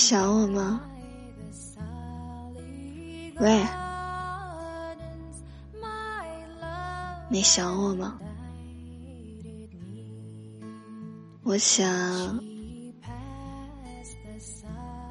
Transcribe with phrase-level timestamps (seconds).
[0.00, 0.80] 想我吗？
[3.38, 3.62] 喂，
[7.28, 8.18] 你想我吗？
[11.42, 11.86] 我想，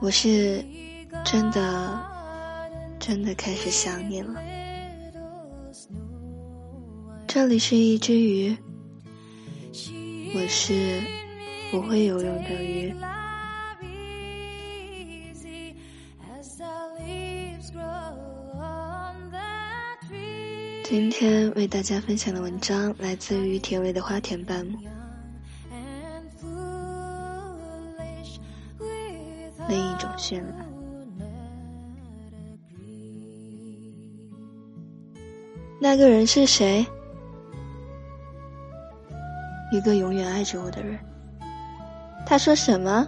[0.01, 0.65] 我是
[1.23, 2.03] 真的，
[2.97, 4.41] 真的开始想你了。
[7.27, 8.57] 这里是一只鱼，
[10.33, 10.99] 我是
[11.69, 12.91] 不会游泳的鱼。
[20.89, 24.75] 今天为大家分享的文章来自于田薇的花田半亩。
[29.67, 30.67] 另一种绚烂。
[35.79, 36.83] 那个人是谁？
[39.71, 40.97] 一个永远爱着我的人。
[42.25, 43.07] 他说什么？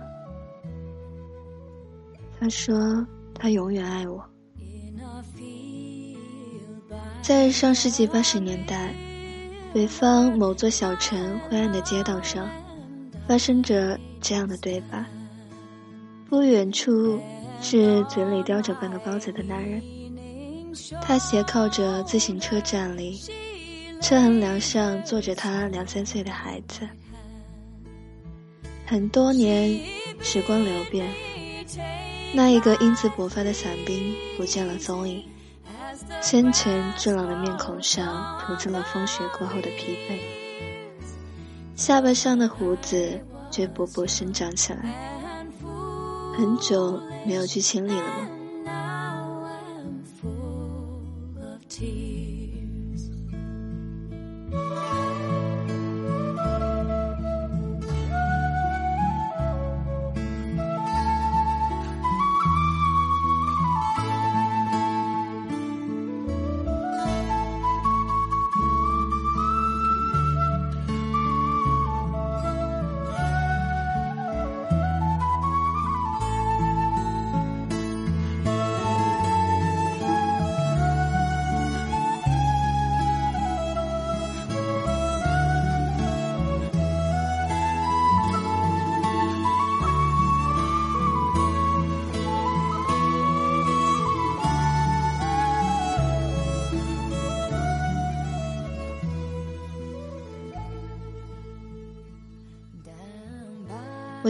[2.40, 4.24] 他说他永远爱我。
[7.32, 8.94] 在上世纪八十年代，
[9.74, 12.46] 北方某座小城灰暗的街道上，
[13.26, 15.02] 发生着这样的对白。
[16.30, 17.18] 不远处
[17.62, 19.82] 是嘴里叼着半个包子的男人，
[21.02, 23.18] 他斜靠着自行车站立，
[24.02, 26.82] 车横梁上坐着他两三岁的孩子。
[28.86, 29.80] 很多年，
[30.20, 31.10] 时光流变，
[32.36, 35.24] 那一个英姿勃发的伞兵不见了踪影。
[36.22, 40.20] 先前俊朗的面孔上涂着了风雪过后的疲惫，
[41.76, 45.18] 下巴上的胡子却勃勃生长起来。
[46.38, 48.30] 很久没有去清理了吗？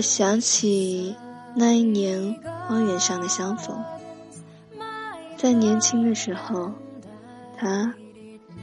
[0.01, 1.15] 我想起
[1.55, 2.35] 那一年
[2.67, 3.77] 荒原上的相逢，
[5.37, 6.71] 在年轻的时候，
[7.55, 7.93] 她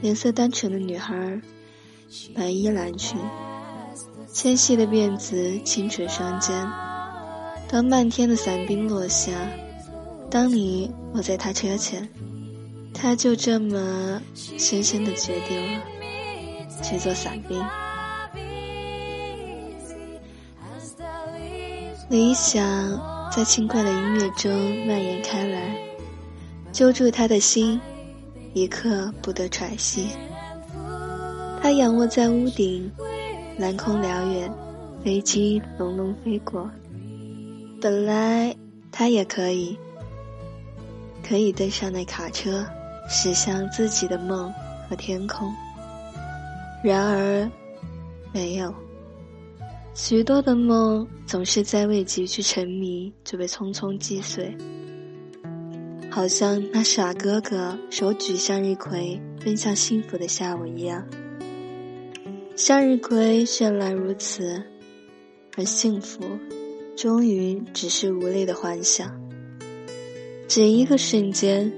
[0.01, 1.39] 脸色单纯的女孩，
[2.35, 3.17] 白衣蓝裙，
[4.27, 6.53] 纤细的辫子轻垂双肩。
[7.69, 9.31] 当漫天的伞兵落下，
[10.29, 12.09] 当你落在她车前，
[12.93, 15.79] 她就这么深深的决定了
[16.83, 17.57] 去做伞兵。
[22.09, 22.59] 理想
[23.31, 24.51] 在轻快的音乐中
[24.87, 25.77] 蔓延开来，
[26.71, 27.79] 揪住他的心，
[28.55, 30.07] 一刻不得喘息。
[31.61, 32.91] 他仰卧在屋顶，
[33.59, 34.51] 蓝空辽远，
[35.03, 36.67] 飞机隆隆飞过。
[37.79, 38.55] 本来
[38.91, 39.77] 他也可以，
[41.23, 42.65] 可以登上那卡车，
[43.07, 44.51] 驶向自己的梦
[44.89, 45.53] 和天空。
[46.83, 47.47] 然而，
[48.33, 48.73] 没有。
[49.93, 54.55] 许多的梦总是在未及去沉迷就被匆匆击碎，
[56.09, 61.05] 好像那傻哥哥手举向日葵奔向幸福的下午一样。
[62.55, 64.63] 向日葵绚烂如此，
[65.57, 66.23] 而幸福，
[66.95, 69.19] 终于只是无力的幻想。
[70.47, 71.71] 只一个瞬间，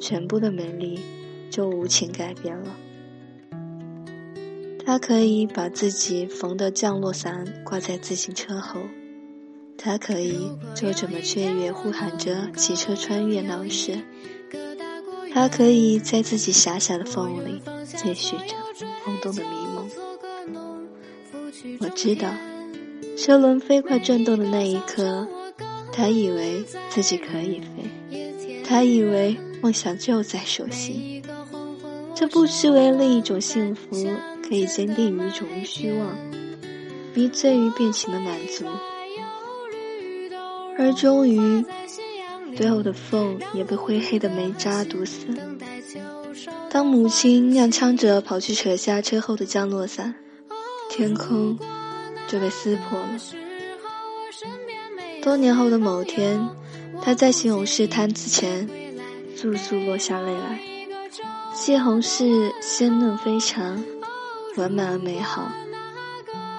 [0.00, 0.98] 全部的美丽
[1.50, 2.76] 就无情改变了。
[4.86, 8.80] 他可以把自己缝的降落伞挂在自行车后，
[9.76, 13.98] 他可以就这么雀跃呼喊着骑车穿越闹市，
[15.34, 19.90] 他可以在自己狭小的缝里继续着空洞的迷梦。
[21.80, 22.30] 我知道，
[23.18, 25.26] 车轮飞快转动的那一刻，
[25.92, 31.20] 他以为自己可以飞，他以为梦想就在手心，
[32.14, 33.90] 这不失为另一种幸福。
[34.48, 36.16] 可以坚定于种于虚妄，
[37.14, 38.64] 迷醉于变形的满足，
[40.78, 41.64] 而终于，
[42.56, 45.26] 最后的缝也被灰黑的煤渣堵死。
[46.70, 50.14] 当母亲踉跄着跑去扯下车后的降落伞，
[50.90, 51.58] 天空
[52.28, 53.08] 就被撕破了。
[55.22, 56.48] 多年后的某天，
[57.02, 58.68] 他在西红柿摊子前，
[59.36, 60.60] 簌簌落下泪来。
[61.52, 63.82] 西红柿鲜嫩非常，
[64.56, 65.50] 完满而美好。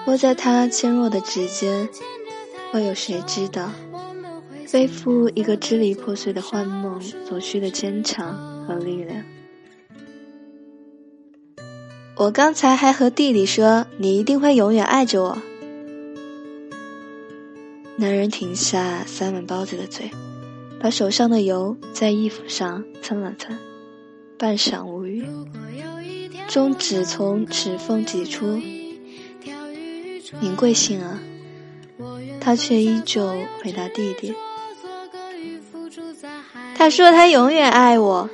[0.06, 1.88] 握在他纤弱的指尖，
[2.72, 3.70] 会有谁知道，
[4.72, 9.22] 背负一个支离破碎的幻梦所需的坚强和力量？
[12.16, 15.38] 我刚才还和弟弟说，你一定会永远爱着我。
[17.96, 20.10] 男人停下塞满包子的嘴，
[20.80, 23.56] 把手上的油在衣服上蹭了蹭，
[24.38, 25.24] 半晌无语，
[26.48, 28.60] 中指从指缝挤出。
[30.40, 31.20] 您贵姓啊？
[32.40, 33.28] 他却依旧
[33.62, 34.34] 回答弟弟。
[36.74, 38.28] 他说他永远爱我。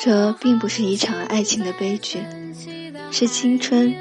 [0.00, 2.18] 这并不是一场爱情的悲剧，
[3.12, 3.94] 是青春，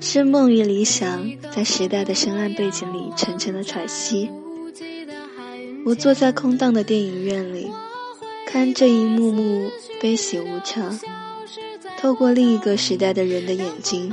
[0.00, 4.30] 是梦与理想在时代的深暗背景里沉沉的喘息。
[5.84, 7.68] 我坐在空荡的电影院里，
[8.46, 9.68] 看这一幕幕
[10.00, 10.96] 悲喜无常，
[11.98, 14.12] 透过另一个时代的人的眼睛。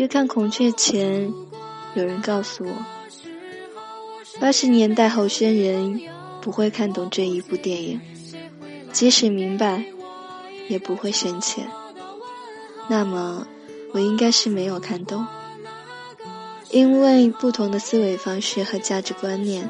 [0.00, 1.30] 去看孔雀前，
[1.92, 2.72] 有人告诉我，
[4.40, 6.00] 八十年代后生人
[6.40, 8.00] 不会看懂这一部电影，
[8.92, 9.84] 即使明白，
[10.70, 11.68] 也不会深浅。
[12.88, 13.46] 那么，
[13.92, 15.26] 我应该是没有看懂，
[16.70, 19.68] 因为不同的思维方式和价值观念，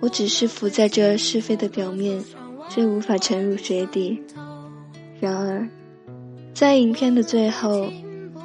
[0.00, 2.20] 我只是浮在这是非的表面，
[2.68, 4.20] 却无法沉入水底。
[5.20, 5.68] 然而，
[6.52, 7.88] 在影片的最后。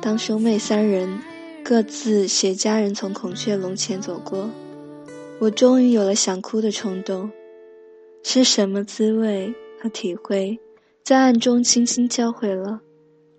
[0.07, 1.19] 当兄妹三人
[1.65, 4.49] 各自携家人从孔雀笼前走过，
[5.37, 7.29] 我终于有了想哭的冲动。
[8.23, 10.57] 是什么滋味和体会，
[11.03, 12.79] 在暗中轻轻教会了，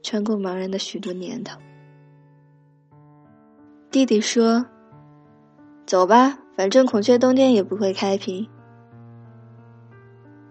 [0.03, 1.59] 穿过茫然的许多年头。
[3.91, 4.67] 弟弟说
[5.89, 8.47] ：“走吧，反正孔雀冬天也不会开屏。”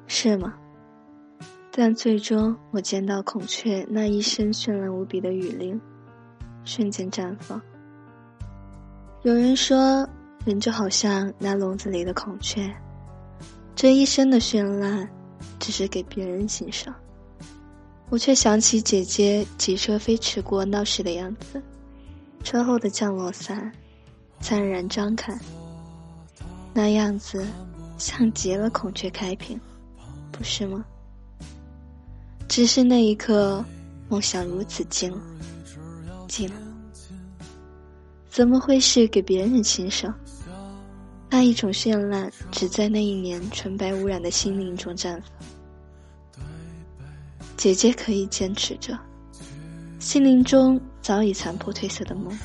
[0.07, 0.55] 是吗？
[1.69, 5.79] 但最终我见到孔雀那一身绚烂无比的羽翎。
[6.67, 7.59] 瞬间绽放。
[9.23, 10.07] 有人说，
[10.45, 12.69] 人就好像那笼子里的孔雀，
[13.73, 15.09] 这一生的绚烂，
[15.59, 16.93] 只是给别人欣赏。
[18.09, 21.61] 我却想起姐姐骑车飞驰过闹市的样子，
[22.43, 23.71] 车后的降落伞
[24.41, 25.37] 灿然张开，
[26.73, 27.47] 那样子
[27.97, 29.59] 像极了孔雀开屏，
[30.31, 30.85] 不是吗？
[32.49, 33.63] 只是那一刻，
[34.09, 35.21] 梦想如此近了。
[36.27, 36.55] 近了，
[38.29, 40.13] 怎么会是给别人欣赏？
[41.29, 45.23] 那一种绚烂，只在那一年纯白无染的心灵中绽放。
[47.57, 48.97] 姐姐可以坚持着，
[49.99, 52.37] 心灵中早已残破褪色的梦，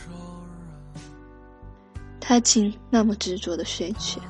[2.19, 4.21] 她竟那么执着的睡去，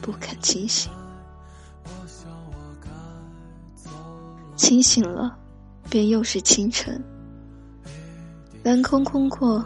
[0.00, 0.90] 不肯清醒。
[4.56, 5.38] 清醒了，
[5.88, 7.02] 便又是清晨。
[8.62, 9.64] 蓝空空阔，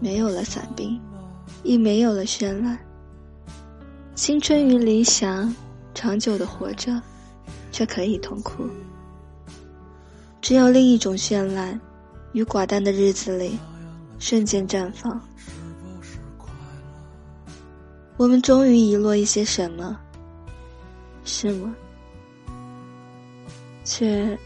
[0.00, 0.98] 没有了伞兵，
[1.62, 2.78] 亦没有了绚烂。
[4.14, 5.54] 青春与理想，
[5.92, 6.98] 长久的活着，
[7.70, 8.64] 却可以痛哭。
[10.40, 11.78] 只有另一种绚烂，
[12.32, 13.58] 与寡淡的日子里，
[14.18, 15.20] 瞬间绽放。
[18.16, 20.00] 我们终于遗落一些什么，
[21.24, 21.76] 是吗？
[23.84, 24.38] 却，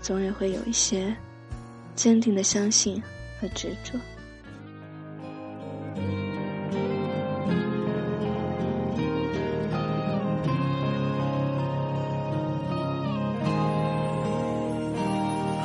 [0.00, 1.14] 总也会有一些，
[1.94, 3.02] 坚定的相信。
[3.40, 3.98] 和执着。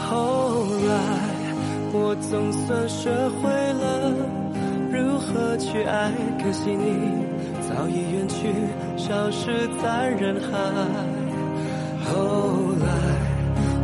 [0.05, 0.93] 后来，
[1.91, 3.09] 我总算学
[3.41, 3.81] 会了
[4.91, 7.25] 如何去爱，可惜你
[7.67, 8.53] 早已远去，
[8.95, 10.51] 消失在人海。
[12.05, 12.85] 后来，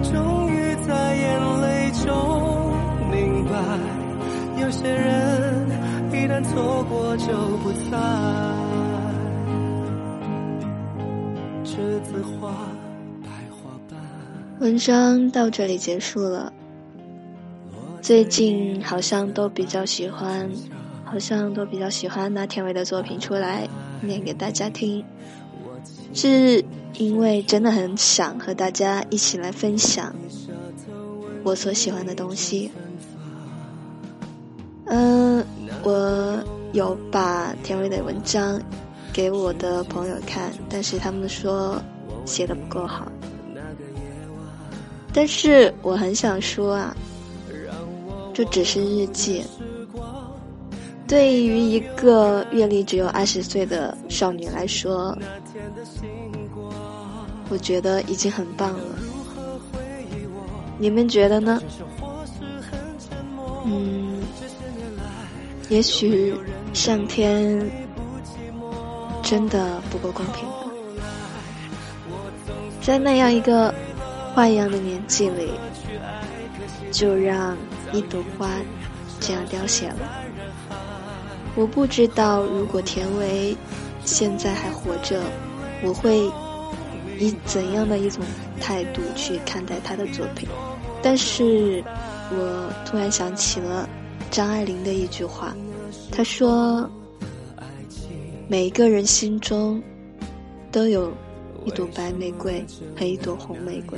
[0.03, 2.58] 终于在眼泪中。
[4.61, 5.67] 有些人
[6.11, 7.25] 一旦错过就
[7.57, 7.97] 不再。
[11.63, 12.51] 栀子花，
[13.23, 13.99] 白花瓣。
[14.59, 16.51] 文章到这里结束了。
[18.01, 20.49] 最近好像都比较喜欢
[21.03, 23.67] 好像都比较喜欢拿田伟的作品出来
[24.01, 25.03] 念给大家听，
[26.13, 26.63] 是
[26.93, 30.15] 因为真的很想和大家一起来分享
[31.43, 32.71] 我所喜欢的东西。
[36.79, 38.57] 有把田唯的文章
[39.11, 41.77] 给我的朋友看，但是他们说
[42.25, 43.11] 写的不够好。
[45.13, 46.95] 但是我很想说啊，
[48.33, 49.43] 这只是日记。
[51.05, 55.13] 对于一个阅历只有二十岁的少女来说，
[57.49, 58.85] 我觉得已经很棒了。
[60.77, 61.61] 你们觉得呢？
[63.65, 64.21] 嗯，
[65.67, 66.33] 也许
[66.73, 67.69] 上天
[69.21, 70.47] 真的不够公平，
[72.81, 73.73] 在那样一个
[74.33, 75.51] 花一样的年纪里，
[76.91, 77.55] 就让
[77.91, 78.49] 一朵花
[79.19, 79.97] 这样凋谢了。
[81.55, 83.55] 我不知道，如果田唯
[84.05, 85.21] 现在还活着，
[85.83, 86.31] 我会
[87.19, 88.23] 以怎样的一种
[88.61, 90.47] 态度去看待他的作品。
[91.01, 91.83] 但是
[92.31, 93.87] 我突然想起了
[94.31, 95.53] 张爱玲的一句话，
[96.11, 96.89] 他说
[98.47, 99.81] ：“每一个人心中
[100.71, 101.11] 都有
[101.65, 102.65] 一朵白玫瑰
[102.97, 103.97] 和一朵红玫瑰，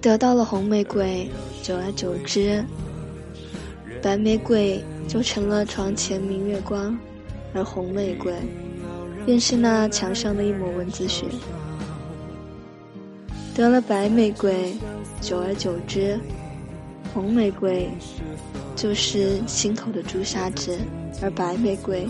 [0.00, 1.28] 得到了红玫瑰，
[1.62, 2.64] 久而久之，
[4.02, 6.96] 白玫瑰。”就成了床前明月光，
[7.52, 8.32] 而红玫瑰
[9.26, 11.26] 便是那墙上的一抹蚊子血。
[13.52, 14.72] 得了白玫瑰，
[15.20, 16.18] 久而久之，
[17.12, 17.90] 红玫瑰
[18.74, 20.78] 就是心口的朱砂痣，
[21.20, 22.08] 而白玫瑰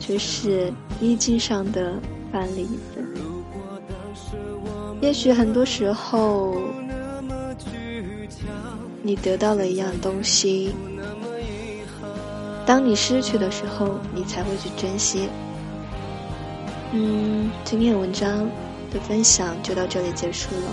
[0.00, 2.00] 却是衣襟上的
[2.32, 3.04] 范例子。
[5.00, 6.56] 也许很多时候，
[9.02, 10.74] 你得到了一样东西。
[12.64, 15.28] 当你失去的时候，你才会去珍惜。
[16.92, 18.48] 嗯，今天文章
[18.90, 20.72] 的分享就到这里结束了，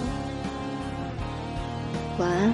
[2.20, 2.54] 晚安。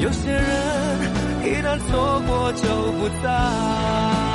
[0.00, 0.42] 有些人
[1.44, 4.29] 一旦错过就不再。